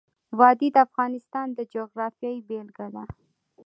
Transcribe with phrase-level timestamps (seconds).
[0.39, 3.03] وادي د افغانستان د جغرافیې بېلګه ده.